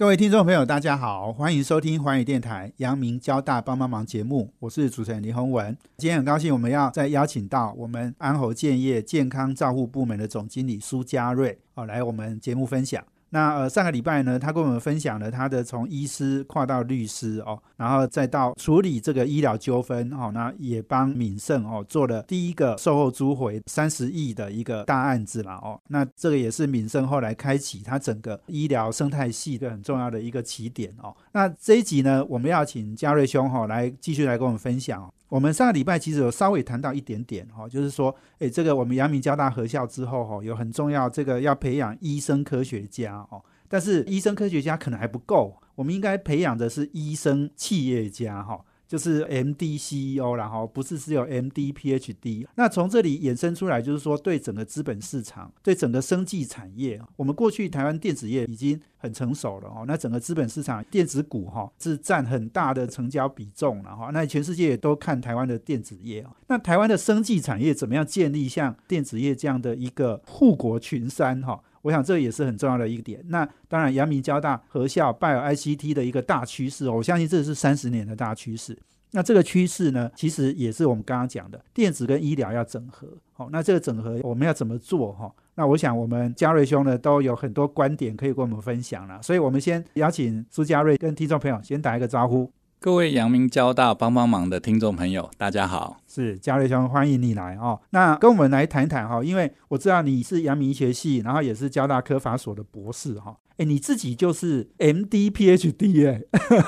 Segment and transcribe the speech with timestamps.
[0.00, 5.76] 各位听众朋友，大家好，欢迎收听环宇电台阳明交大帮帮忙节目，我是主持人林宏文。
[5.98, 13.04] 今天很高兴，我们要再邀请到我们安侯建业健康照护部门的总经理苏家瑞哦，来我们节目分享。
[13.30, 25.80] 那呃，上个礼拜呢，他跟我们分享了他的从医师跨到律师哦，然后再到处理这个医疗纠纷哦，那也帮敏盛哦做了第一个售后租回三十亿的一个大案子了哦。
[25.88, 31.14] 那这个也是敏盛后来开启他整个医疗生态系的很重要的一个起点哦。
[31.32, 35.08] 那这一集呢，我们要请嘉瑞兄哈来继续来跟我们分享。
[35.30, 48.60] 我们上个礼拜其实有稍微谈到一点点哈，就是说，诶，这个我们阳明交大合校之后哈，有很重要这个要培养医生科学家哦，但是医生科学家可能还不够，我们应该培养的是医生企业家哈。
[48.90, 52.48] 就是 M D C E O 然后不是只有 M D P H D。
[52.56, 59.84] 那从这里衍生出来，就是说对整个资本市场，对整个生技产业，我们过去台湾电子业已经很成熟了哦。
[59.86, 64.10] 那整个资本市场电子股哈是占很大的成交比重了哈。
[64.12, 66.34] 那全世界也都看台湾的电子业啊。
[66.48, 71.62] 那台湾的生技产业怎么样建立像电子业这样的一个护国群山哈？
[71.82, 73.22] 我想这也是很重要的一个点。
[73.28, 78.76] 那当然，阳明交大合校拜尔 ICT 的一个大趋势，我相信这是三十年的大趋势。
[79.12, 83.08] 那这个趋势呢，其实也是我们刚刚讲的，电子跟医疗要整合。
[83.32, 85.12] 好，那这个整合我们要怎么做？
[85.14, 89.20] 哈，那我想我们嘉瑞兄呢都有很多观点可以跟我们分享了。
[89.20, 92.52] 所以我们先邀请苏嘉瑞跟听众朋友先打一个招呼。
[92.82, 97.78] 各位阳明交大帮帮忙的听众朋友，大家好，是嘉瑞兄，欢迎你来哦。
[97.90, 103.36] 那跟我们来谈谈哈，因为我知道你是阳明医学系，然后也是交大科法所的博士哈。
[103.58, 106.22] 哎，你自己就是 M D P H D 哎，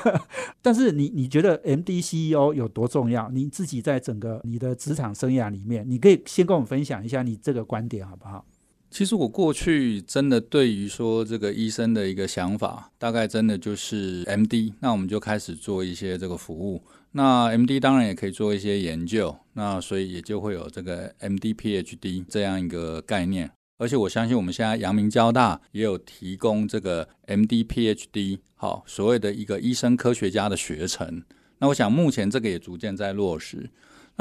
[0.60, 3.30] 但是你你觉得 M D C E O 有多重要？
[3.30, 8.44] 你自己在整个你的职场生涯里面，你可以先跟我们分享一下你这个观点好不好？
[8.92, 16.84] 其实我过去真的对于说这个医生的一个想法，大概真的就是 M D，那我们就开始做一些这个服务。
[17.12, 23.50] 那 M D 当然也可以做一些研究，那所以也就会有这个 M D P H D 这样一个概念。
[23.78, 31.24] 而且我相信我们现在阳明交大也有提供这个 M D P H D 好所谓的一个医生科学家的学程。
[31.60, 33.70] 那我想目前这个也逐渐在落实。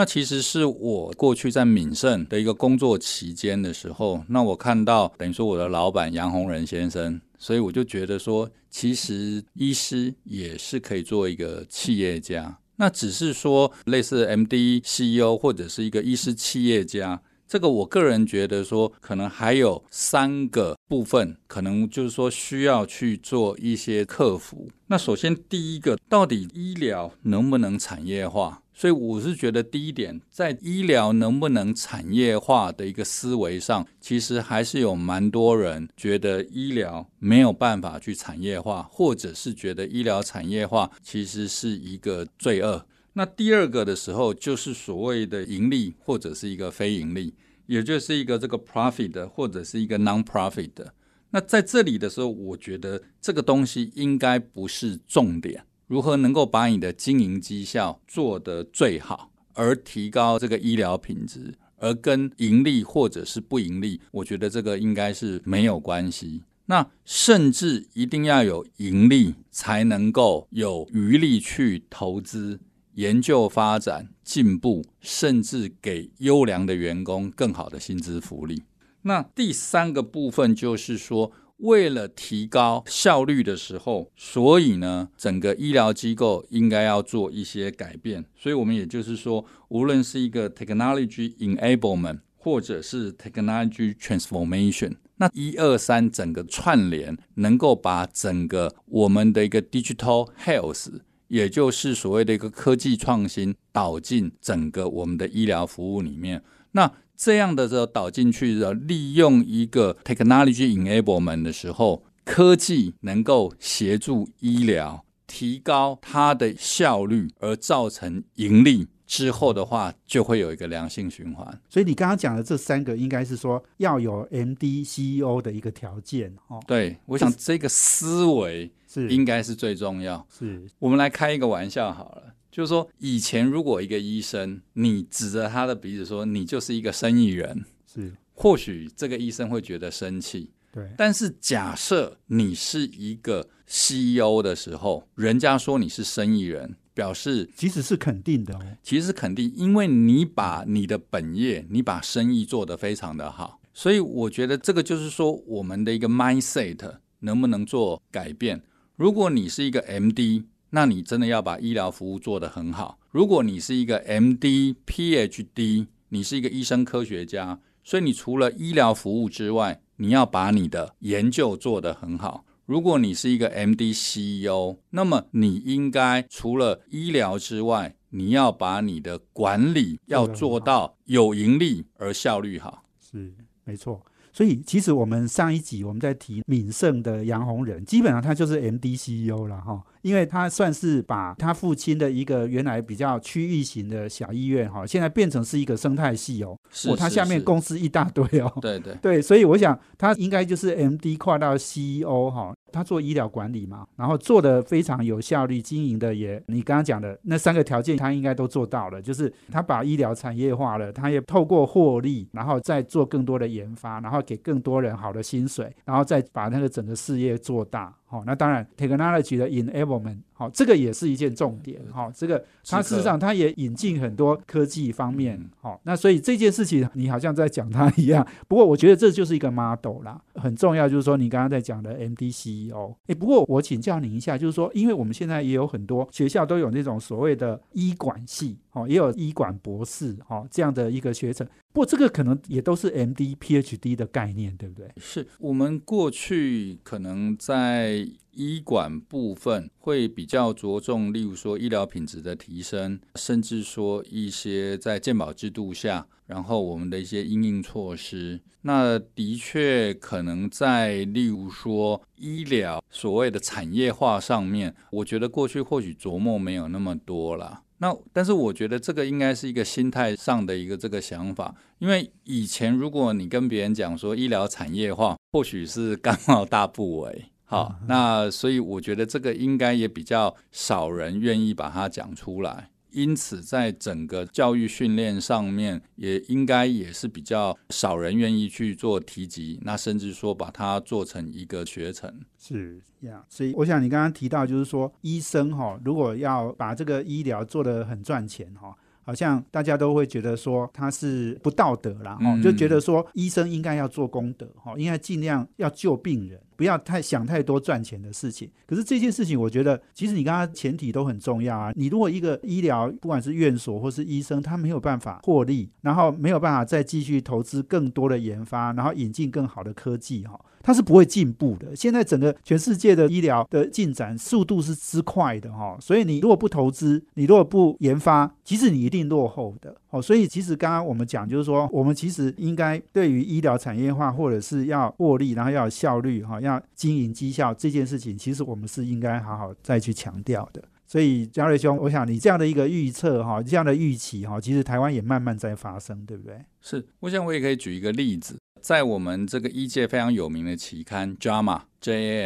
[0.01, 12.57] 那其实是我过去在闽盛的一个工作期间的时候，那我看到等于说我的老板杨洪仁先生，所以我就觉得说，其实医师也是可以做一个企业家。
[12.77, 17.21] 那只是说类似 M D CEO 或者是一个医师企业家。
[17.47, 24.69] 这个我个人觉得说，可能还有三个部分，可能就是说需要去做一些克服。
[24.87, 28.63] 那首先第一个，到底医疗能不能产业化？
[28.81, 42.83] 所以我是觉得第一点，在医疗能不能产业化的一个思维上，其实还是有蛮多人觉得医疗没有办法去产业化，或者是觉得医疗产业化其实是一个罪恶。
[43.13, 47.35] 那第二个的时候，就是所谓的盈利或者是一个非盈利，
[47.67, 50.91] 也就是一个这个 profit 或者是一个 non-profit 的。
[51.29, 55.63] 那在这里的时候，我觉得这个东西应该不是重点。
[55.91, 66.43] 如何能够把你的经营绩效做得最好，而提高这个医疗品质，而跟盈利或者是不盈利，我觉得这个应该是没有关系。
[66.67, 72.61] 那甚至一定要有盈利，才能够有余力去投资。
[72.93, 78.63] 研究发展进步，甚至给优良的员工更好的薪资福利。
[79.01, 88.25] 那第三个部分就是说，为了提高效率的时候，所以呢，整个医疗机构应该要做一些改变。
[88.35, 100.87] 所以，我们也就是说，无论是一个 technology enablement，或者是 technology transformation，那一二三整个串联，能够把整个我们的一个 digital health。
[101.27, 106.43] 也就是所谓的一个科技创新导进整个我们的医疗服务里面，
[106.73, 106.91] 那
[107.21, 118.87] 这样的时候导进去的，利用一个 technology enablement 的时候，科技能够协助医疗提高它的效率，而造成盈利。
[119.05, 121.45] 之后的话，就会有一个良性循环。
[121.69, 126.59] 所以你刚刚讲的这三个，应该是说要有 M D C E O 的一个条件哦。
[126.65, 130.25] 对，我想这个思维是应该是最重要。
[130.35, 138.11] 是我们来开一个玩笑好了，就是说以前如果一个医生，你指着他的鼻子说你就是一个生意人，是。
[138.33, 140.51] 或许这个医生会觉得生气。
[140.71, 148.59] 对，但是假设你是一个 CEO 的时候，人家说你是生意人，表示其实是肯定的哦。
[148.81, 158.63] 其实是肯定，因为你把你的本业，你把生意做得非常的好，所以我觉得这个就是说我们的一个 mindset 能不能做改变。
[158.95, 162.97] 如果你是一个 MD，那你真的要把医疗服务做得很好。
[163.11, 172.43] 如果你是一个 MD、PhD，你是一个医生科学家，所以你除了医疗服务之外，你要把你的研究做得很好。
[172.65, 182.83] 如果你是一个 MD CEO，那么你应该除了医疗之外，你要把你的管理要做到有盈利而效率好。
[183.01, 183.33] 是，
[183.65, 184.01] 没错。
[184.33, 198.95] 所以，其实我们上一集我们在提敏盛的杨洪仁，基本上他就是 M D C E O 了哈，因为他算是把他父亲的一个原来比较区域型的小医院哈，现在变成是一个生态系哦，是，他下面公司一大堆哦，对对。
[199.01, 202.53] 对，所以我想他应该就是 M D 跨到 C E O 哈。
[202.71, 209.01] 他做医疗管理嘛，然后做的非常有效率，经营的也，你刚刚讲的那三个条件，他应该都做到了。
[209.01, 217.93] 就是他把医疗产业化了，他也透过获利，然后再做更多的研发，然后给更多人好的薪水，然后再把那个整个事业做大。
[218.11, 221.79] 好，那当然，technology 的 enablement，好，这个也是一件重点。
[221.93, 225.41] 好，这个它事实上它也引进很多科技方面。
[225.61, 228.27] 好，那所以这件事情你好像在讲它一样。
[228.49, 232.95] 不过我觉得这就是一个 model 啦，很重要就是说你刚刚在讲的 MDCEO。
[233.07, 241.47] 哎，不过我请教您一下，就是说，因为我们现在也有很多学校都有那种所谓的医管系，哦，也有医管博士，哦，这样的一个学程。
[241.73, 244.91] 不这个可能也都是 M D P H D 的概念，对不对？
[244.97, 258.41] 是我们过去可能在医管部分会比较着重，例如说医疗品质的提升，甚至说一些在健保制度下，然后我们的一些应应措施。
[258.63, 267.63] 那的确可能在例如说医疗所谓的产业化上面，我觉得过去或许琢磨没有那么多了。
[267.81, 282.69] 那但是我觉得这个应该是一个心态上的一个这个想法，因为以前如果你跟别人讲说医疗产业化，或许是刚好大不为，好，那所以我觉得这个应该也比较少人愿意把它讲出来。
[282.91, 292.13] 因此，在整个教育训练上面，也应该也是比较少人愿意去做提及，那甚至说把它做成一个学程。
[292.37, 298.75] 是呀，所以我想你刚刚提到，就是说医生哈，如果要把这个医疗做得很赚钱哈。
[299.03, 308.49] 好像大家都会觉得说他是不道德啦，哦，就觉得说医生应该要做功德，哈，应该尽量要救病人，不要太想太多赚钱的事情。
[308.65, 311.73] 可是这件事情，我觉得其实你刚刚前提都很重要啊。
[311.75, 320.39] 你如果一个医疗，不管是院所或是医生，他没有办法获利，然后没有办法再继续投资更多的研发，然后引进更好的科技，哈。
[320.63, 321.75] 它是不会进步的。
[321.75, 329.75] 现在整个全世界的医疗的进展速度是之快的哈，所以你如果不投资，你如果不研发，其实你一定落后的。
[329.89, 340.63] 哦，所以其实刚刚我们讲就是说，我们其实应该对于医疗产业化或者是要获利，然后要有效率哈，要经营绩效这件事情，其实我们是应该好好再去强调的。
[340.87, 346.35] 所以嘉瑞兄，我想你这样的一个预测哈，这样的预期哈，其实台湾也慢慢在发生，对不对？
[346.61, 348.37] 是，我想我也可以举一个例子。
[348.61, 351.61] 在我们这个一界非常有名的期刊《JAMA》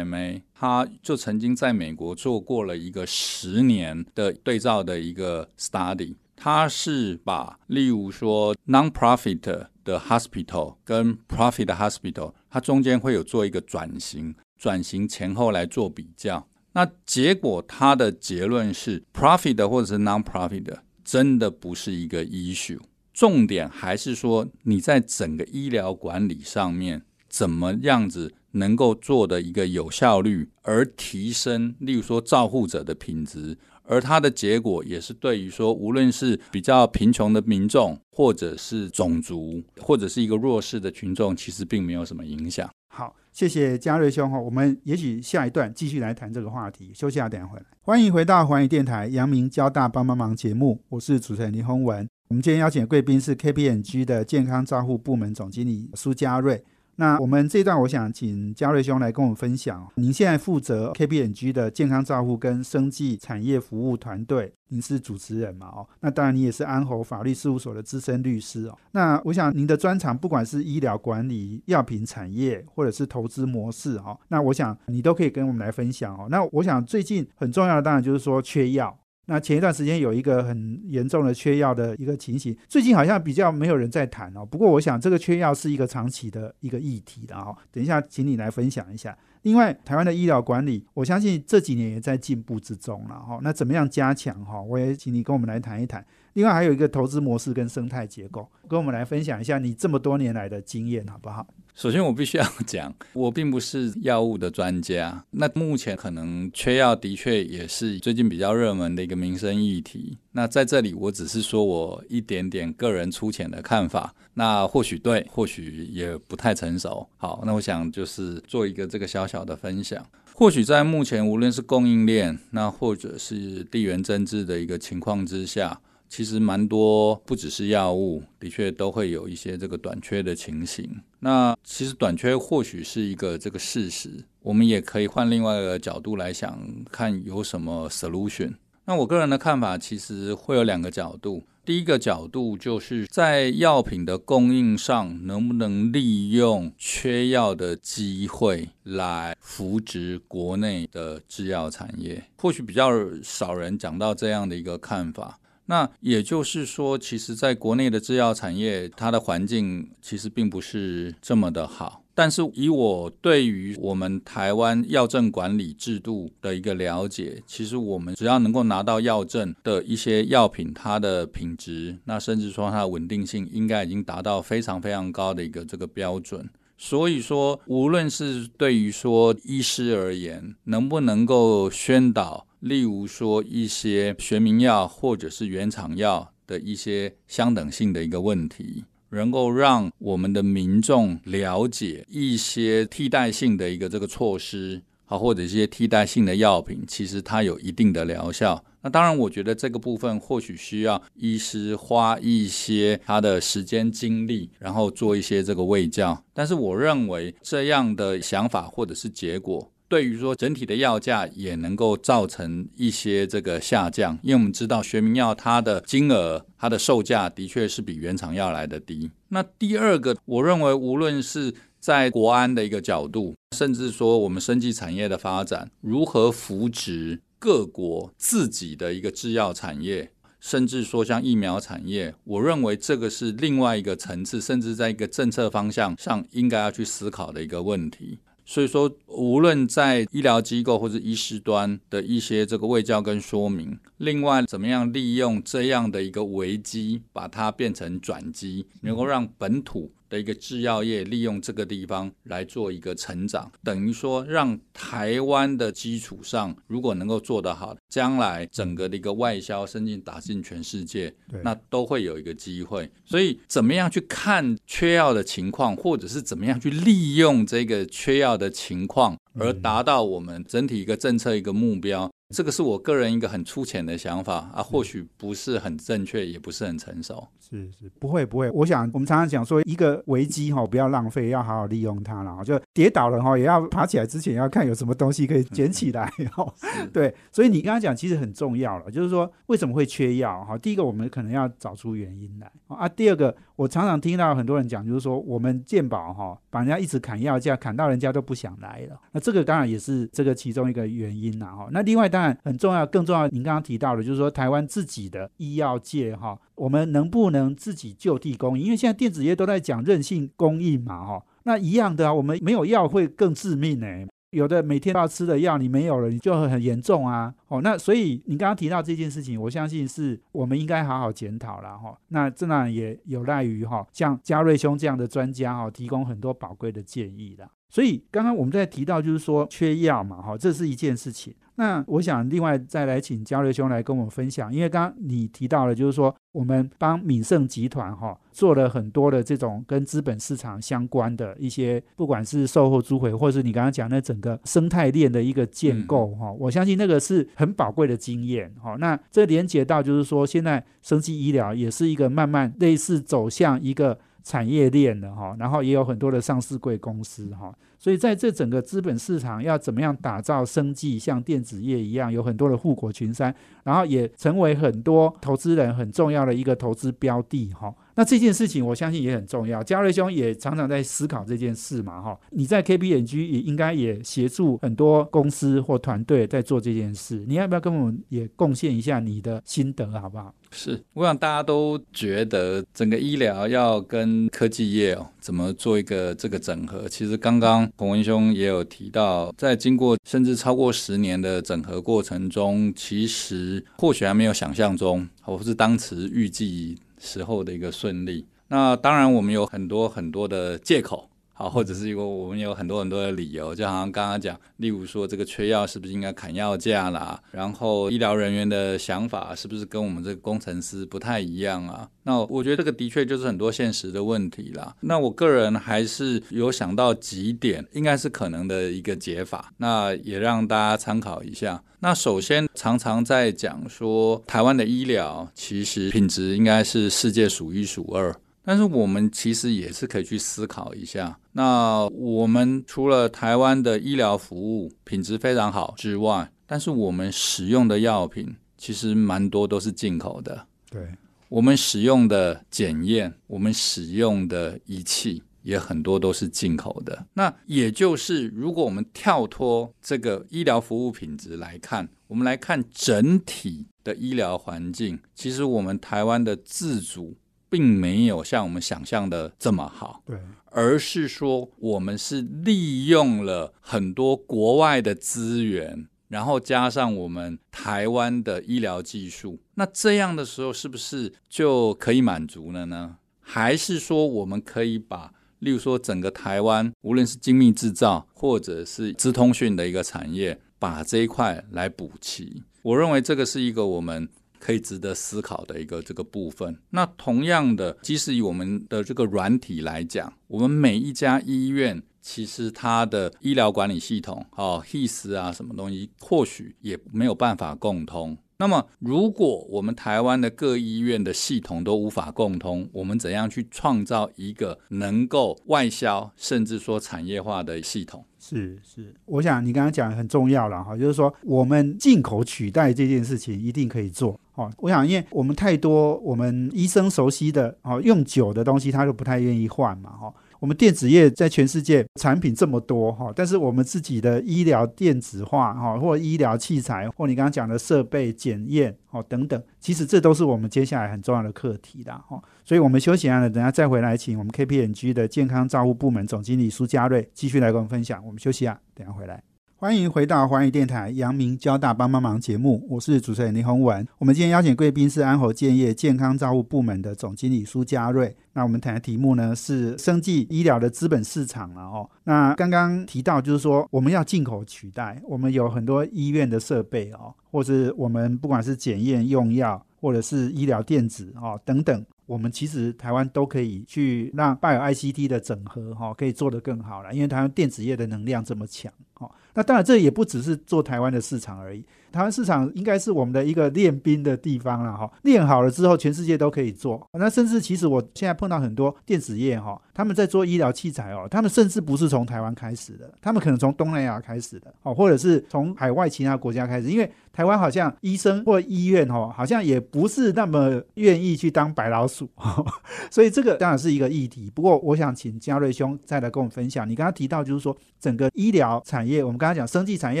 [0.04, 6.14] （JAMA），他就曾经在美国做过了一个十年的对照的一个 study。
[6.34, 16.48] 他是把，例如说 non-profit 的 hospital 跟 profit hospital，它中间会有做一个转型，转型前后来做比较。
[16.72, 22.80] 那结果他的结论是，profit 或者是 non-profit 真的不是一个 issue。
[23.12, 42.70] 重点还是说，你在整个医疗管理上面，怎么样子能够做的一个有效率，而提升，例如说照护者的品质，而它的结果也是对于说，无论是比较贫穷的民众，或者是种族，或者是一个弱势的群众，其实并没有什么影响。
[42.88, 46.92] 好，谢谢嘉瑞兄哈，我们也许下一段继续来谈这个话题。
[46.94, 47.64] 休息下，等下回来。
[47.80, 52.06] 欢迎回到环宇电台阳明交大帮帮忙节目，我是主持人林宏文。
[52.32, 56.64] 我们今天邀请的贵宾是 KPMG 的健康照护部门总经理苏家瑞。
[56.96, 59.86] 那我们这一段，我想请嘉瑞兄来跟我们分享。
[59.96, 65.66] 您现在负责 KPMG 的健康照护跟生技产业服务团队，您是主持人嘛？
[65.66, 68.78] 哦，那当然你也是安侯法律事务所的资深律师哦。
[68.92, 76.28] 那我想您的专长，不管是医疗管理、药品产业，或者是投资模式，哈，那我想你都可以跟我们来分享哦。
[76.30, 78.98] 那我想最近很重要的，当然就是说缺药。
[79.26, 84.44] 那前一段时间有一个很严重的缺药的一个情形，最近好像比较没有人在谈哦。
[84.44, 87.56] 不过我想这个缺药是一个长期的一个议题的哦。
[87.70, 89.16] 等一下，请你来分享一下。
[89.42, 93.38] 另外，台湾的医疗管理，我相信这几年也在进步之中了哈。
[93.42, 94.60] 那怎么样加强哈？
[94.60, 96.04] 我也请你跟我们来谈一谈。
[96.34, 101.46] 另外，还有一个投资模式跟生态结构，跟我们来分享一下你这么多年来的经验，好不好？
[101.74, 105.24] 首先，我必须要讲，我并不是药物的专家。
[105.30, 110.18] 那目前可能缺药的确也是最近比较热门的一个民生议题。
[110.32, 114.14] 那在这里，我只是说我一点点个人粗浅的看法。
[114.34, 117.08] 那或许对，或许也不太成熟。
[117.16, 120.06] 好，那我想就是做一个这个小小的分享。
[120.34, 125.80] 或许在目前无论是供应链，那或者是地缘政治的一个情况之下。
[126.12, 130.86] 其实蛮多，不只是药物，的确都会有一些这个短缺的情形。
[131.20, 138.52] 那其实短缺或许是一个这个事实，我们也可以换另外一个角度来想，看有什么 solution。
[138.84, 141.44] 那我个人的看法，其实会有两个角度。
[141.64, 152.22] 第一个角度就是在药品的供应上，能不能利用缺药的机会来扶植国内的制药产业？
[152.36, 152.90] 或许比较
[153.22, 155.38] 少人讲到这样的一个看法。
[155.72, 162.04] 那也就是说，其实在国内的制药产业，它的环境其实并不是这么的好。
[162.14, 176.46] 但是以我对于我们台湾药证管理制度的一个了解，其实我们只要能够拿到药证的一些药品，它的品质，那甚至说它的稳定性，应该已经达到非常非常高的一个这个标准。
[176.76, 182.46] 所以说，无论是对于说医师而言，能不能够宣导。
[182.62, 198.64] 例如说一些学名药或者是原厂药的一些相等性的一个问题，能够让我们的民众了解一些替代性的一个这个措施，好或者一些替代性的药品，其实它有一定的疗效。
[198.80, 206.24] 那当然，我觉得这个部分或许需要医师花一些他的时间精力，然后做一些这个卫教。
[206.32, 209.71] 但是我认为这样的想法或者是结果。
[209.92, 219.10] 对于说整体的药价也能够造成一些这个下降，因为我们知道学名药它的金额、它的售价的确是比原厂药来的低。
[219.28, 238.20] 那第二个，我认为无论是在国安的一个角度，甚至说我们生技产业的发展，如何扶植各国自己的一个制药产业，甚至说像疫苗产业，我认为这个是另外一个层次，甚至在一个政策方向上应该要去思考的一个问题。
[238.44, 249.90] 所以说，无论在医疗机构或者医师端的一些这个卫教跟说明，另外怎么样利用这样的一个危机，把它变成转机，能够让本土。
[250.12, 262.90] 的一个制药业利用这个地方来做一个成长，等于说让台湾的基础上，如果能够做得好，将来整个的一个外销甚至打进全世界，那都会有一个机会。
[263.06, 272.10] 所以怎么样去看缺药的情况，或者是怎么样去利用这个缺药的情况，而达到我们整体一个政策一个目标。
[272.34, 277.28] 这个是我个人一个很粗浅的想法啊，或许不是很正确，也不是很成熟。
[277.52, 278.50] 是是，不会不会。
[278.50, 282.42] 我想我们常常讲说，一个危机哈，不要浪费，要好好利用它了。
[282.42, 286.50] 就跌倒了哈，也要爬起来之前要看有什么东西可以捡起来哈。
[286.94, 290.56] 对，所以你刚刚讲其实很重要了，就是说为什么会缺药哈？
[290.56, 292.88] 第一个我们可能要找出原因来啊。
[292.88, 298.98] 第二个，我常常听到很多人讲，就是说我们健保哈，把人家一直砍药价，砍到人家都不想来了。
[299.12, 301.68] 那这个当然也是这个其中一个原因呐哈。
[301.70, 308.64] 那另外当然很重要，更重要，您刚刚提到的，就是说台湾自己的医药界哈，我们能不能能自己就地供应？
[308.64, 313.86] 因为现在电子业都在讲韧性供应嘛哈，那一样的啊，我们没有药会更致命呢。
[314.30, 317.34] 有的每天都要吃的药你没有了，你就很严重啊。
[317.48, 321.94] 哦，那所以你刚刚提到这件事情，我相信是我们应该好好检讨了哈。
[322.08, 327.46] 那这呢也有赖于哈，像嘉瑞兄这样的专家哈，提供很多宝贵的建议的。
[327.68, 331.34] 所以刚刚我们在提到就是说缺药嘛，哈，这是一件事情。
[331.56, 348.76] 那我想另外再来请嘉瑞兄来跟我们分享，因为刚刚你提到了就是说我们帮敏盛集团哈做了很多的这种跟资本市场相关的一些，不管是售后租回，或者是你刚刚讲的整个生态链的一个建构哈，我相信那个是很宝贵的经验哈。
[348.78, 353.98] 那这连接到就是说现在生技医疗也是一个慢慢类似走向一个。
[354.22, 367.74] 产业链的哈，然后也有很多的上市贵公司哈，所以在这整个资本市场要怎么样打造生计，像电子业一样，有很多的护国群山，然后也成为很多投资人很重要的一个投资标的哈。
[367.94, 372.18] 那这件事情我相信也很重要，嘉瑞兄也常常在思考这件事嘛，哈。
[372.30, 380.34] 你在 KPMG 也应该也协助很多公司或团队在做这件事，你要不要跟我们也贡献一下你的心得，好不好？
[380.54, 386.86] 是，我想大家都觉得整个医疗要跟科技业哦，怎么做一个这个整合？
[386.88, 398.24] 其实刚刚洪文兄也有提到，在经过甚至超过十年的整合过程中，其实或许还没有想象中，或是当时预计时候的一个顺利。
[398.48, 401.10] 那当然，我们有很多很多的借口。
[401.42, 407.20] 啊，或者是因为我们有很多很多的理由，就好像刚刚讲，例如说这个缺药是不是应该砍药价啦？
[407.32, 411.88] 然后医疗人员的想法是不是跟我们这个工程师不太一样啊？
[412.04, 414.72] 那我觉得这个的确就是很多现实的问题啦。
[414.82, 421.60] 那我个人还是有想到几点，应该是可能的一个解法，那也让大家参考一下。
[421.80, 428.14] 那首先常常在讲说，台湾的医疗其实品质应该是世界数一数二。
[428.44, 440.44] 但是我们其实也是可以去思考一下，那我们除了台湾的医疗服务品质非常好之外，但是我们使用的药品其实蛮多都是进口的。
[440.68, 440.88] 对，
[441.28, 447.06] 我们使用的检验，我们使用的仪器也很多都是进口的。
[447.14, 457.16] 那也就是，如果我们跳脱这个医疗服务品质来看，我们来看整体的医疗环境，其实我们台湾的自主。
[457.52, 472.96] 并没有像我们想象的这么好，对，而是说我们是利用了很多国外的资源，然后加上我们台湾的医疗技术，那这样的时候是不是就可以满足了呢？
[473.20, 482.42] 还是说我们可以把，例如说整个台湾，无论是精密制造或者是资通讯的一个产业，把这一块来补齐？
[482.62, 484.08] 我认为这个是一个我们。
[484.42, 486.58] 可以值得思考的一个这个部分。
[486.70, 498.18] 那同样的，即使以我们的这个软体来讲，我们每一家医院其实它的医疗管理系统，哦，HIS 啊，什么东西，或许也没有办法共通。
[498.38, 508.04] 那么，如果我们台湾的各医院的系统都无法共通，我们怎样去创造一个能够外销，甚至说产业化的系统？
[508.18, 514.50] 是是，我想你刚刚讲很重要了哈，就是说我们进口取代这件事情一定可以做哦。
[514.58, 520.12] 我想，因为我们太多我们医生熟悉的哦，用久的东西，他就不太愿意换嘛哈。
[520.40, 532.20] 我们电子业在全世界产品这么多哈，但是我们自己的医疗电子化哈，或医疗器材，或你刚刚讲的设备检验哦等等，其实这都是我们接下来很重要的课题的哈。
[532.44, 538.04] 所以，我们休息完了，等下再回来，请我们 KPMG 的健康照护部门总经理苏嘉瑞继续来跟我们分享。
[538.04, 539.31] 我们休息啊，等下回来。
[539.62, 543.86] 欢迎回到华语电台阳明交大帮帮忙节目，我是主持人林宏文。
[543.98, 548.12] 我们今天邀请贵宾是安侯建业健康照护部门的总经理苏嘉瑞。
[548.32, 551.88] 那我们谈的题目呢是生技医疗的资本市场了哦。
[552.02, 561.86] 那刚刚提到就是说我们要进口取代，我们有很多医院的设备哦，或是我们不管是检验用药，或者是医疗电子哦等等。
[562.06, 568.70] 我们其实台湾都可以去让 Bio ICT 的整合哈，可以做得更好了，因为台湾电子业的能量这么强
[569.02, 569.10] 哈。
[569.34, 571.64] 那当然这也不只是做台湾的市场而已。
[571.90, 576.80] 台湾市场应该是我们的一个练兵的地方了哈，练好了之后，全世界都可以做。
[576.98, 592.08] 那甚至其实我现在碰到很多电子业哈，他们在做医疗器材哦，他们甚至不是从台湾开始的，他们可能从东南亚开始的哦，或者是从海外其他国家开始，因为台湾好像医生或医院哦，好像也不是那么愿意去当白老鼠，
[592.90, 594.30] 所以这个当然是一个议题。
[594.34, 600.00] 不过我想请嘉瑞兄再来跟我们分享，你刚刚提到就是说整个医疗产业，我们刚才讲生技产业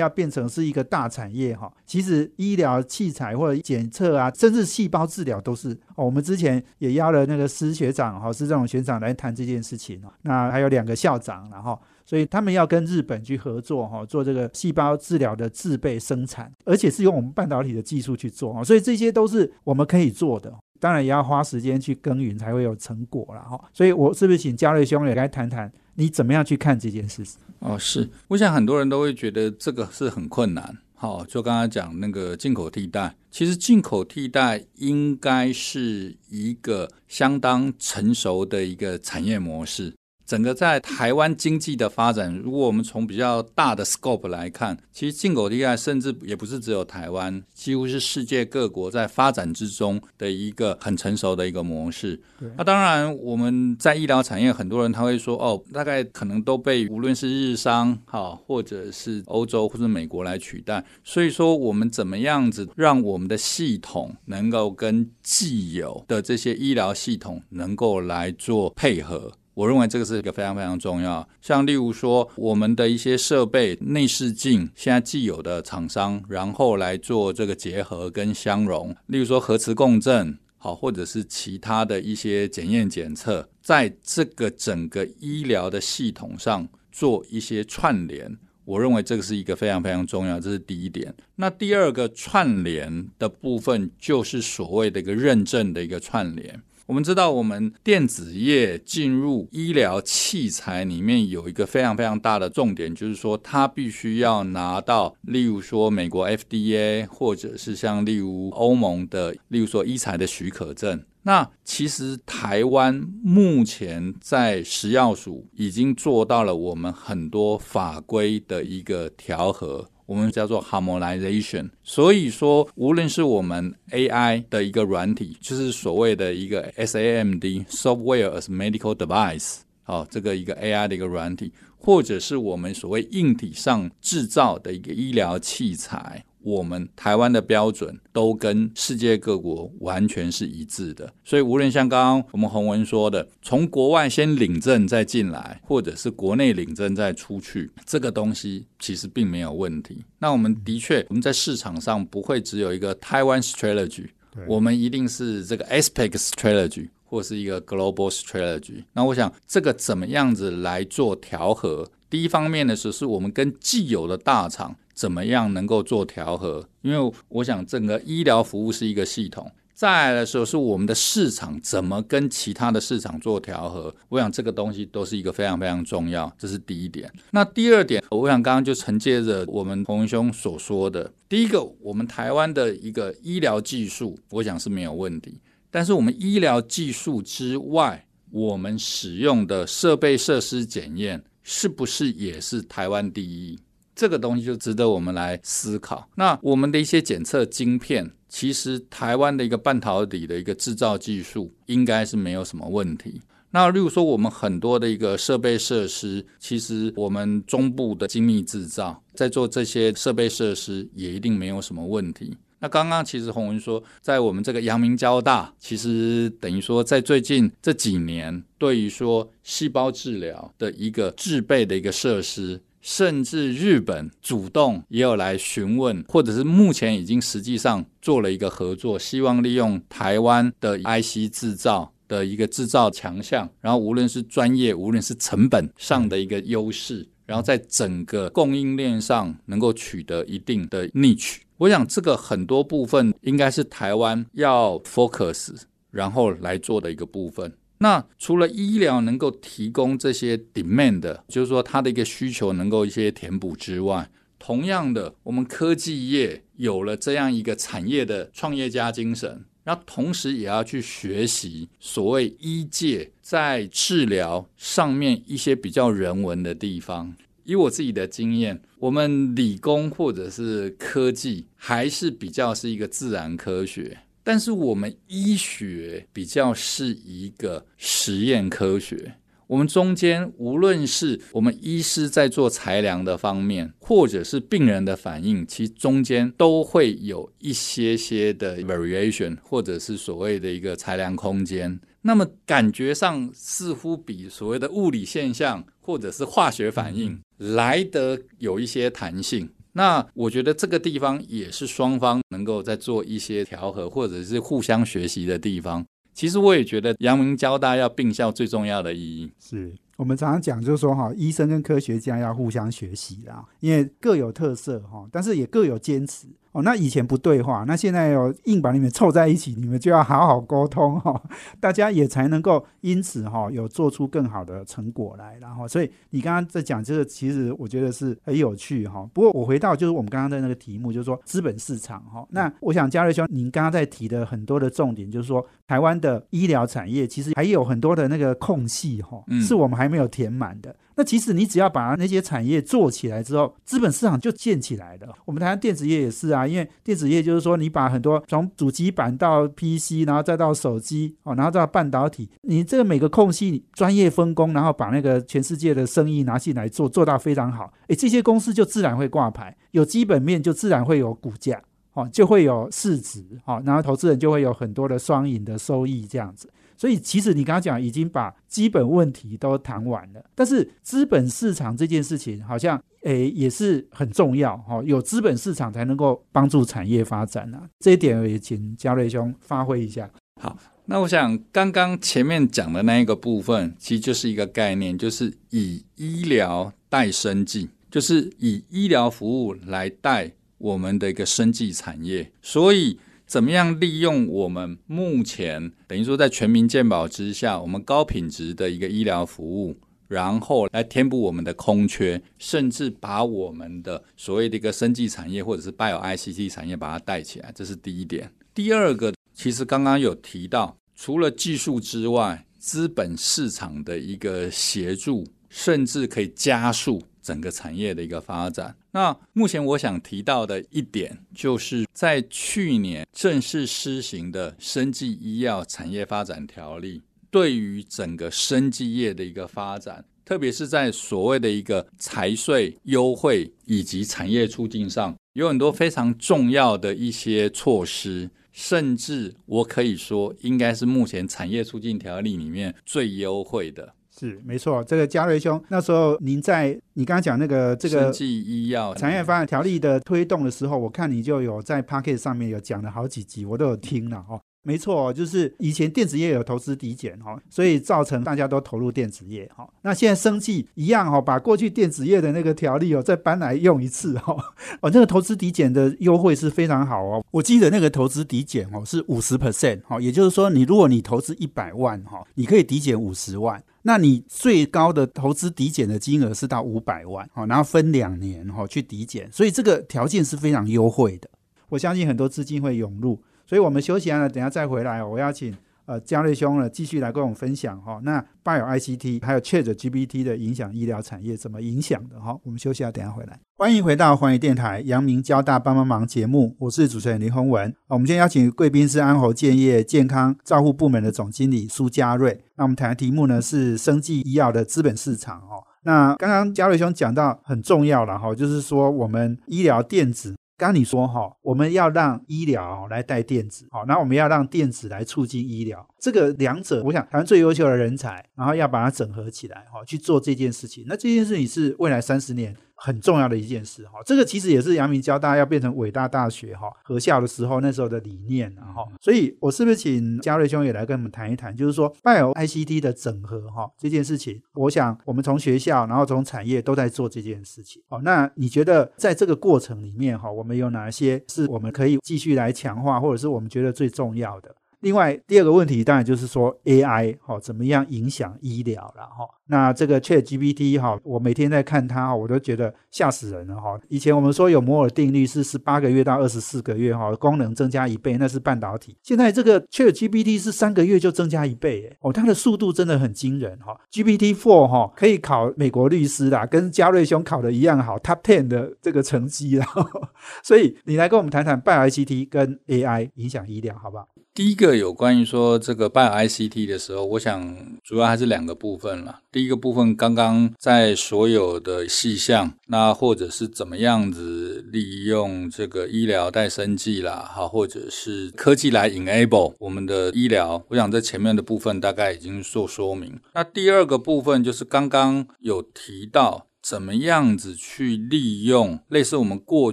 [0.00, 1.72] 要变成是一个大产业哈。
[1.86, 6.04] 其实医疗器材或者检测啊，甚至细胞治疗都是哦。
[6.04, 10.02] 我们之前也邀了那个施学长哈，施这种学长来谈这件事情。
[10.22, 18.64] 那还有两个校长，然后所以他们要跟日本去合作哈，做这个细胞治疗的制备生产，而且是用我们半导体的技术去做哈。
[18.64, 23.62] 所以这些都是我们可以做的，当然也要花时间去耕耘才会有成果了哈。
[23.72, 27.38] 所以我是不是请嘉瑞兄也来谈谈，你怎么样去看这件事情？
[27.60, 30.76] 哦，是，我想很多人都会觉得这个是很困难。
[30.94, 39.92] 好，就刚刚讲那个进口替代，其实进口替代应该是一个相当成熟的一个产业模式。
[40.32, 52.18] 整个在台湾经济的发展，如果我们从比较大的 scope 来看，其实进口 AI 甚至也不是只有台湾，几乎是世界各国在发展之中的一个很成熟的一个模式。
[52.56, 60.82] 那当然，我们在医疗产业，很多人他会说，哦，大概可能都被无论是日商哈，或者是欧洲或者美国来取代。
[61.04, 69.30] 所以说，我们怎么样子让我们的系统能够跟既有的这些医疗系统能够来做配合？
[69.54, 71.28] 我认为这个是一个非常非常重要。
[71.40, 78.96] 像例如说，我们的一些设备内视镜，现在既有的厂商，然后来做这个结合跟相融。
[79.06, 88.38] 例如说核磁共振，好，或者是其他的一些检验检测，在这个整个医疗的系统上做一些串联。
[88.64, 91.12] 我认为这个是一个非常非常重要，这是第一点。
[91.34, 96.62] 那第二个串联的部分，就是所谓的一个认证的一个串联。
[96.86, 111.02] 我们知道，我们电子业进入医疗器材里面有一个非常非常大的重点，就是说它必须要拿到，例如说美国 FDA，或者是像例如欧盟的，例如说医材的许可证。
[111.24, 119.88] 那其实台湾目前在食药署已经做到了我们很多法规的一个调和。
[120.06, 136.24] 我们叫做 harmonization，所以说，无论是我们 AI 的一个软体，就是所谓的一个 SAMD（Software as Medical Device），哦，这个一个 AI 的一个软体，或者是我们所谓硬体上制造的一个医疗器材。
[136.42, 150.04] 我们台湾的标准都跟世界各国完全是一致的，所以无论像刚刚我们洪文说的，从国外先领证再进来，或者是国内领证再出去，这个东西其实并没有问题。
[150.18, 154.06] 那我们的确，我们在市场上不会只有一个台湾 strategy，
[154.46, 158.84] 我们一定是这个 aspect strategy 或是一个 global strategy。
[158.92, 161.90] 那我想这个怎么样子来做调和？
[162.08, 164.76] 第一方面的时候，是我们跟既有的大厂。
[164.94, 166.68] 怎么样能够做调和？
[166.82, 169.50] 因为我想整个医疗服务是一个系统。
[169.74, 173.92] 再来的时候是我们的市场怎么跟其他的市场做调和？
[174.10, 177.10] 我想这个东西都是一个非常非常重要，这是第一点。
[177.32, 185.40] 那第二点，我想刚刚就承接着我们洪兄所说的，第一个，我们台湾的一个医疗技术，我想是没有问题。
[185.68, 193.58] 但是我们医疗技术之外，我们使用的设备设施检验是不是也是台湾第一？
[193.94, 196.08] 这个东西就值得我们来思考。
[196.14, 203.20] 那我们的一些检测晶片，其实台湾的一个半导体的一个制造技术应该是没有什么问题。
[203.54, 212.34] 那例如说，我们很多的一个设备设施，其实我们中部的精密制造在做这些设备设施也一定没有什么问题。
[212.58, 222.58] 那刚刚其实洪文说，在我们这个阳明交大，其实等于说在最近这几年，对于说细胞治疗的一个制备的一个设施。
[222.82, 241.36] 甚至日本主动也有来询问，或者是目前已经实际上做了一个合作，希望利用台湾的 IC 制造的一个制造强项，然后无论是专业，无论是成本上的一个优势，然后在整个供应链上能够取得一定的 niche。
[241.58, 247.52] 我想这个很多部分应该是台湾要 focus，然后来做的一个部分。
[247.82, 267.12] 那除了医疗能够提供这些 demand，就是说它的一个需求能够一些填补之外，同样的，我们科技业有了这样一个产业的创业家精神，那同时也要去学习所谓医界在治疗上面一些比较人文的地方。
[267.42, 273.98] 以我自己的经验，我们理工或者是科技还是比较是一个自然科学。
[274.24, 279.14] 但是我们医学比较是一个实验科学，
[279.48, 291.80] 我们中间无论是我们医师在做裁量的方面，或者是病人的反应，其中间都会有一些些的 variation，或者是所谓的一个裁量空间。
[292.02, 299.48] 那么感觉上似乎比所谓的物理现象或者是化学反应来得有一些弹性。
[299.72, 305.84] 那我觉得这个地方也是双方能够在做一些调和，或者是互相学习的地方。
[306.14, 316.26] 其实我也觉得阳明交大要并校最重要的意义，是我们常常讲，就是说哈，医生跟科学家要互相学习啦，因为各有特色哈，但是也各有坚持。
[316.52, 321.20] 哦，那以前不对话，那现在有硬把你们凑在一起，你们就要好好沟通哈，
[321.58, 325.38] 大家也才能够因此哈有做出更好的成果来。
[325.40, 329.08] 然后，所以你刚刚在讲这个，其实我觉得是很有趣哈。
[329.14, 332.26] 不过我回到就是我们刚刚的那个题目，就是说资本市场哈。
[332.30, 340.76] 那我想嘉瑞兄，您刚刚在提的很多的重点，就是说台湾的医疗产业其实还有很多的那个空隙哈，是我们还没有填满的。
[340.96, 345.08] 那其实你只要把那些产业做起来之后，资本市场就建起来了。
[345.24, 361.60] 我们台湾电子业也是啊，因为电子业就是说，你把很多从主机板到 PC，然后再到手机哦，然后到半导体，你这个每个空隙专业分工，然后把那个全世界的生意拿进来做，做到非常好，诶，这些公司就自然会挂牌，有基本面就自然会有股价，
[361.94, 366.50] 哦，就会有市值，哦，然后投资人就会有很多的双赢的收益这样子。
[366.82, 377.70] 所以，其实你刚刚讲已经把基本问题都谈完了，但是资本市场这件事情好像诶也是很重要哈，有资本市场才能够帮助产业发展啊。
[377.78, 380.10] 这一点也请嘉瑞兄发挥一下。
[380.40, 392.98] 好，那我想刚刚前面讲的那一个部分，其实就是一个概念，就是以医疗带生计，就是以医疗服务来带我们的一个生计产业，所以。
[393.32, 399.74] 怎么样利用我们目前等于说在全民健保之下，我们高品质的一个医疗服务，
[400.06, 408.30] 然后来填补我们的空缺，甚至把我们的所谓的一个生技产业或者是 Bio ICT 产业把它带起来，这是第一点。
[408.52, 417.02] 第二个，其实刚刚有提到，除了技术之外，资本市场的一个协助，甚至可以加速。
[417.22, 418.76] 整个产业的一个发展。
[418.90, 443.94] 那目前我想提到的一点，就是在去年正式施行的生技医药产业发展条例，对于整个生技业的一个发展，特别是在所谓的一个财税优惠以及产业促进上，有很多非常重要的一些措施，甚至我可以说，应该是目前产业促进条例里面最优惠的。
[444.22, 454.40] 是没错，这个嘉瑞兄，那时候您在你刚刚讲那个这个医药产业发展条例的推动的时候，我看你就有在 p a c k e t 上面有讲了好几集，我都有听了哦。
[454.64, 459.68] 没错，就是以前电子业有投资抵减哈，所以造成大家都投入电子业哈。
[459.82, 464.36] 那现在生计一样哈，把过去电子业的那个条例哦再搬来用一次哈。
[464.80, 467.24] 哦，那个投资抵减的优惠是非常好哦。
[467.32, 473.60] 我记得那个投资抵减哦是五十 percent 哈，也就是说你如果你投资一百万哈，你可以抵减五十万。
[473.82, 481.28] 那你最高的投资抵减的金额是到五百万哈，然后分两年哈去抵减，所以这个条件是非常优惠的。
[481.68, 483.20] 我相信很多资金会涌入。
[483.44, 485.04] 所以我们休息完了，等下再回来。
[485.04, 488.00] 我要请呃嘉瑞兄呢继续来跟我们分享哈。
[488.02, 492.38] 那拜有 ICT 还有 Chat GPT 的影响医疗产业怎么影响的哈？
[492.44, 493.38] 我们休息下，等下回来。
[493.62, 497.72] 欢迎回到环宇电台阳明交大帮帮忙节目，我是主持人林宏文。
[497.86, 502.40] 我们今天邀请贵宾是安侯建业健康照护部门的总经理苏嘉瑞。
[502.56, 505.62] 那我们谈的题目呢是生技医药的资本市场哦。
[505.84, 510.34] 那刚刚嘉瑞兄讲到很重要了哈，就是说我们医疗电子。
[510.58, 520.84] 刚你说哈，我们要让医疗来带电子，好，那我们要让电子来促进医疗，这个两者，我想台湾最优秀的人才，然后要把它整合起来，哈，去做这件事情。
[520.86, 522.56] 那这件事情是未来三十年。
[522.84, 538.00] 很重要的一件事哈，这个其实也是阳明交大要变成伟大大学哈合校的时候那时候的理念哈，所以我是不是请嘉瑞兄也来跟我们谈一谈，就是说拜有 ICT 的整合哈这件事情，我想我们从学校然后从产业都在做这件事情哦。
[538.02, 544.52] 那你觉得在这个过程里面哈，我们有哪些是我们可以继续来强化，或者是我们觉得最重要的？
[544.80, 549.24] 另外第二个问题当然就是说 AI 哈怎么样影响医疗了哈？
[549.48, 553.78] 那这个 Chat GPT 哈，我每天在看它，我都觉得吓死人了哈。
[553.88, 558.96] 以前我们说有摩尔定律是十八个月到二十四个月哈，功能增加一倍，那是半导体。
[559.02, 563.78] 现在这个 Chat GPT 是三个月就增加一倍，哦，它的速度真的很惊人哈。
[563.92, 569.66] GPT Four 哈可以考美国律师啦，跟嘉瑞兄考的一样好，Top Ten 的这个成绩啦。
[570.42, 574.08] 所以你来跟我们谈谈半 ICT 跟 AI 影响医疗好不好？
[574.34, 579.20] 第一个有关于说这个 Bio ICT 的时候，我想主要还是两个部分了。
[579.42, 593.20] 一个部分刚刚在所有的细项，那或者是怎么样子利用这个医疗带生计啦，好，或者是科技来 enable 我们的医疗，我想在前面的部分大概已经做说明。
[593.34, 599.72] 那第二个部分就是刚刚有提到怎么样子去利用类似我们过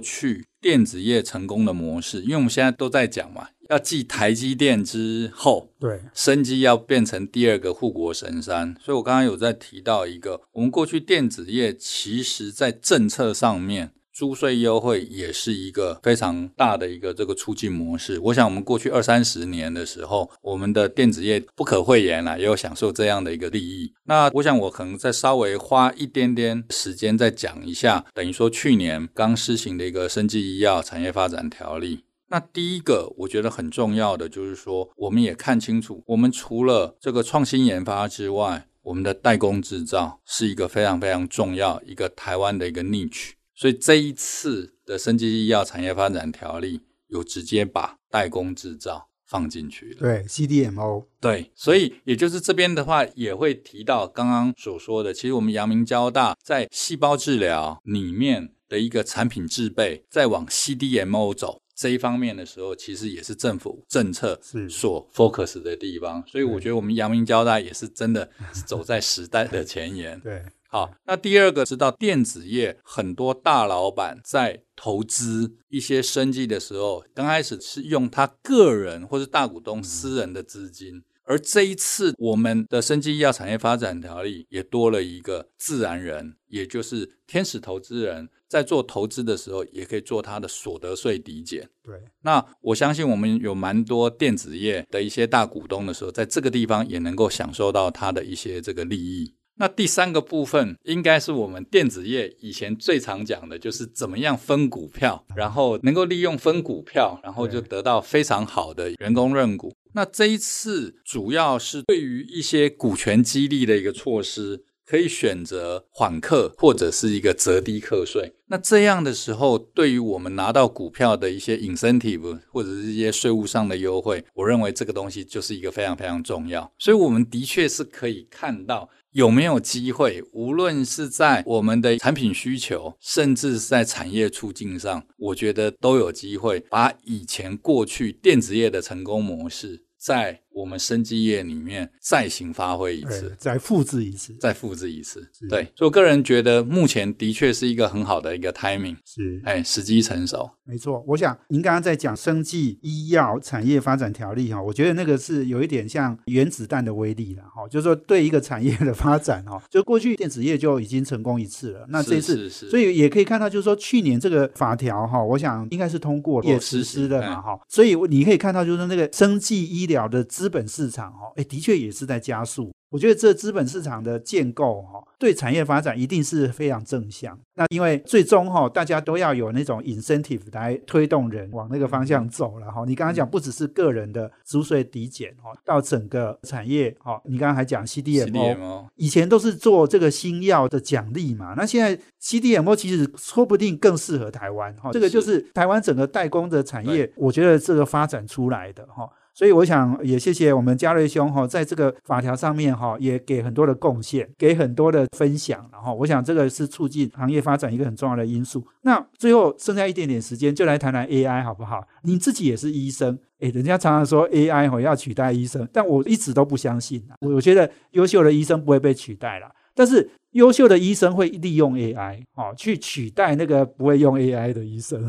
[0.00, 3.48] 去电子业成功的模式，因为我们现在都在讲嘛。
[3.70, 8.76] 要继台积电之后，对，生机要变成第二个护国神山。
[8.84, 18.18] 所以我刚刚有在提到一个，我们过去电子业其实在政策上面租税优惠也是一个非常大的一个这个促进模式。
[18.18, 23.94] 我想我们过去二三十年的时候，我们的电子业不可讳言啦，也有享受这样的一个利益。
[24.04, 32.00] 那我想我可能再稍微花一点点时间再讲一下，等于说去年刚施行的一个生技医药产业发展条例。
[32.30, 43.32] 那第一个我觉得很重要的就是说，我们也看清楚，我们除了这个创新研发之外，我们的代工制造是一个非常非常重要一个台湾的一个 niche。
[43.54, 49.96] 所以这一次的生技医药产业发展条例有直接把代工制造放进去了。
[49.98, 51.06] 对，CDMO。
[51.20, 61.60] 对，所以也就是这边的话也会提到刚刚所说的，其实我们阳明交大在细胞治疗里面的一个产品制备，再往 CDMO 走。
[61.80, 64.38] 这一方面的时候，其实也是政府政策
[64.68, 68.28] 所 focus 的地方，所以我觉得我们阳明交大也是真的
[68.66, 70.20] 走在时代的前沿。
[70.20, 81.02] 对，好，那第二个知道电子业很多大老板在投资一些生计的时候，刚开始是用他个人或是大股东私人的资金。
[81.24, 91.68] 而这一次，我们的生技医药产业发展条例也多了一个自然人，也就是天使投资人，在做投资的时候，也可以做它的所得税抵减。
[91.84, 99.32] 对，那我相信我们有蛮多电子业的一些大股东的时候，在这个地方也能够享受到它的一些这个利益。
[99.54, 109.72] 那第三个部分，应该是我们电子业以前最常讲的，就是怎么样分股票，然后能够利用分股票，然后就得到非常好的员工认股。
[109.92, 118.32] 那这一次主要是对于一些股权激励的一个措施，可以选择缓课或者是一个折低课税。
[118.48, 126.72] 那这样的时候，对于我们拿到股票的一些 incentive 或者是一些税务上的优惠，我认为这个东西就是一个非常非常重要。
[126.76, 128.90] 所以，我们的确是可以看到。
[129.12, 130.22] 有没有机会？
[130.32, 140.42] 无论是在我们的产品需求，甚至是在产业促进上，我觉得都有机会把以前过去电子业的成功模式，在。
[140.52, 145.26] 我们生技业里面再行发挥一次，再复制一次，再复制一次。
[145.48, 149.40] 对，所以我个人觉得目前的确是一个很好的一个 timing，是。
[149.44, 150.50] 哎，时机成熟。
[150.64, 172.70] 没错，我想您刚刚在讲生技医药产业发展条例哈，我觉得那个是有一点像原子弹的威力了哈，就是说对一个产业的发展哈， 就过去电子业就已经成功一次了，那这次所以也可以看到，就是说去年这个法条哈，我想应该是通过也实施了嘛哈，所以你可以看到就是说那个生技医疗的资本市场哈，哎，的确也是在加速。
[172.88, 177.38] 我觉得这资本市场的建构哈，对产业发展一定是非常正向。
[177.54, 182.82] 那因为最终哈，大家都要有那种 incentive 来推动人往那个方向走了哈。
[182.86, 191.54] 你刚刚讲不只是个人的租税抵减哈，到整个产业哈，你刚刚还讲 CDMO，以前都是做这个新药的奖励嘛。
[191.56, 194.90] 那现在 CDMO 其实说不定更适合台湾哈。
[194.90, 199.08] 这个就是台湾整个代工的产业，我觉得这个发展出来的哈。
[199.40, 208.62] 所以我想也谢谢我们嘉瑞兄哈，在这个法条上面哈，也给很多的贡献，给很多的分享，然后我想这个是促进行业发展一个很重要的因素。
[208.82, 211.82] 那最后剩下一点点时间，就来谈谈 AI 好不好？
[212.02, 217.02] 你自己也是医生，诶，人家常常说 AI 哈要取代医生，但我一直都不相信。
[217.22, 225.08] 我我觉得优秀的医生不会被取代了，但是优秀的医生会利用 AI 哦去取代那个不会用 AI 的医生。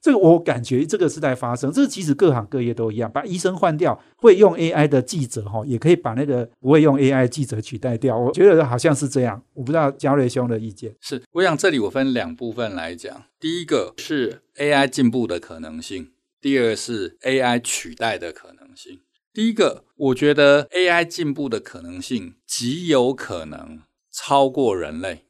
[0.00, 8.18] 这个我感觉这个是在发生，这个其实各行各业都一样，把医生换掉，会用 AI 的记者哈，也可以把那个不会用 AI 记者取代掉。
[8.18, 10.94] 我觉得好像是这样，我不知道焦瑞兄的意见。
[11.00, 19.00] 是，我想这里我分两部分来讲，第一个是 AI 进步的可能性，第二是 AI 取代的可能性。
[19.32, 25.26] 第一个，我觉得 AI 进步的可能性极有可能超过人类。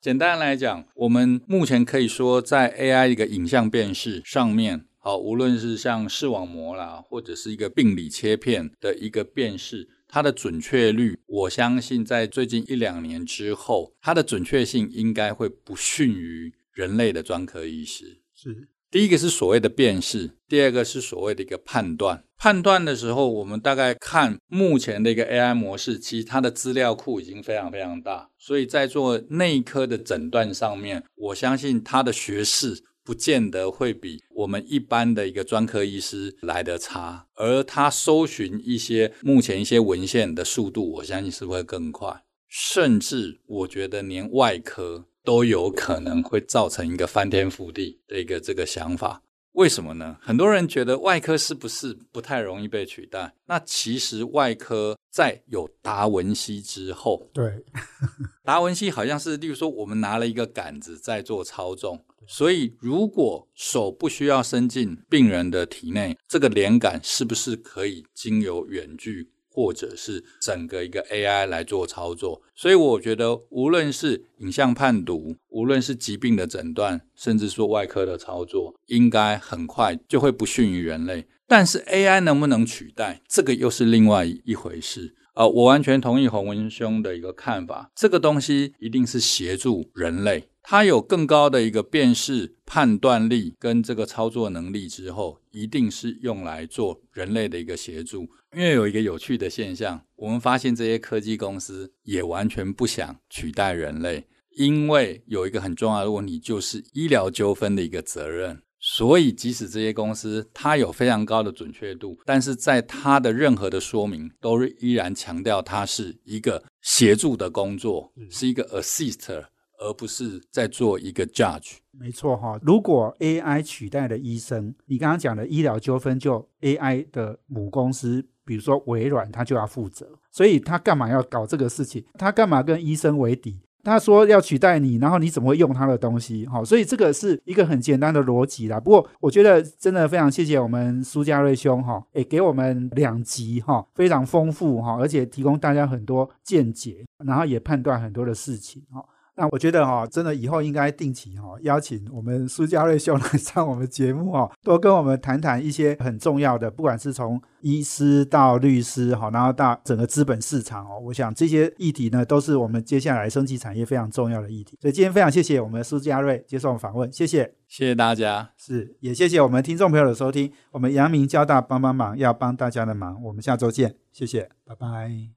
[0.00, 18.20] 简单来讲，我们目前可以说，在 AI 一个影像辨识上面，好，无论是像视网膜啦，或者是一个病理切片的一个辨识，它的准确率，我相信在最近一两年之后，它的准确性应该会不逊于人类的专科医师。
[18.32, 18.68] 是。
[18.90, 22.24] 第一个是所谓的辨识，第二个是所谓的一个判断。
[22.38, 45.04] 判断的时候，我们大概看目前的一个 AI 模式，其实它的资料库已经非常非常大，所以在做内科的诊断上面，我相信它的学识不见得会比我们一般的一个专科医师来得差，而他搜寻一些目前一些文献的速度，我相信是会更快，甚至我觉得连外科。
[45.28, 49.22] 都有可能会造成一个翻天覆地的一个这个想法。
[49.52, 50.16] 为什么呢？
[50.22, 53.34] 很多人觉得外科是不是不太容易被取代？
[53.44, 57.62] 那其实外科在有达文西之后，对，
[58.42, 69.28] 达文西好像是，例如说我们拿了一个杆子在做操纵，所以如果手不需要伸进病人的体内，这个连杆是不是可以经由远距？
[69.58, 81.26] 或者是整个一个 AI 来做操作，所以我觉得无论是影像判读，无论是疾病的诊断，甚至说外科的操作，应该很快就会不逊于人类。
[81.48, 85.16] 但是 AI 能不能取代，这个又是另外一回事。
[85.34, 90.48] 呃，我完全同意洪文兄的一个看法，这个东西一定是协助人类。
[90.62, 98.28] 它有更高的一个辨识判断力跟这个操作能力之后，一定是用来做人类的一个协助。
[98.56, 104.26] 因为有一个有趣的现象，我们发现这些科技公司也完全不想取代人类，
[104.56, 108.62] 因为有一个很重要的问题，就是医疗纠纷的一个责任。
[108.80, 119.44] 所以，即使这些公司它有非常高的准确度，但是在它的任何的说明，都是依然强调它是一个协助的工作，是一个 assist。
[119.80, 122.58] 而不是在做一个 judge，没错哈。
[122.60, 130.08] 如果 AI 取代了医生，你刚刚讲的医疗纠纷，就 AI 的母公司，比如说微软，他就要负责。
[130.32, 132.02] 所以他干嘛要搞这个事情？
[132.14, 133.60] 他干嘛跟医生为敌？
[133.84, 136.46] 他说要取代你，然后你怎么会用他的东西？
[136.46, 138.78] 哈，所以这个是一个很简单的逻辑啦。
[138.80, 149.04] 不过我觉得真的非常谢谢我们苏家瑞兄哈，也给我们两集哈，非常丰富哈，而且提供大家很多见解，然后也判断很多的事情哈。
[149.38, 164.76] 那我觉得哈，真的以后应该定期哈邀请我们苏家瑞兄来上我们节目哈，多跟我们谈谈一些很重要的，不管是从医师到律师哈，然后到整个资本市场哦，我想这些议题呢，都是我们接下来升级产业非常重要的议题。
[164.80, 175.18] 所以今天非常谢谢我们苏家瑞接受访问，谢谢，谢谢大家，是也谢谢我们听众朋友的收听，我们阳明交大帮帮忙要帮大家的忙，我们下周见，谢谢，拜拜。